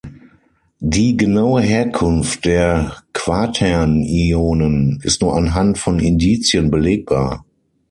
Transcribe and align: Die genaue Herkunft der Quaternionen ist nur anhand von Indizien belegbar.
Die 0.79 1.15
genaue 1.15 1.61
Herkunft 1.61 2.45
der 2.45 3.03
Quaternionen 3.13 4.99
ist 5.03 5.21
nur 5.21 5.35
anhand 5.35 5.77
von 5.77 5.99
Indizien 5.99 6.71
belegbar. 6.71 7.45